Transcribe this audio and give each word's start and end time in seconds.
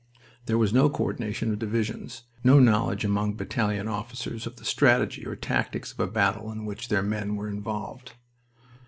There 0.47 0.57
was 0.57 0.73
no 0.73 0.89
co 0.89 1.03
ordination 1.03 1.51
of 1.53 1.59
divisions; 1.59 2.23
no 2.43 2.59
knowledge 2.59 3.05
among 3.05 3.35
battalion 3.35 3.87
officers 3.87 4.47
of 4.47 4.55
the 4.55 4.65
strategy 4.65 5.27
or 5.27 5.35
tactics 5.35 5.91
of 5.91 5.99
a 5.99 6.07
battle 6.07 6.51
in 6.51 6.65
which 6.65 6.87
their 6.87 7.03
men 7.03 7.35
were 7.35 7.47
involved. 7.49 8.13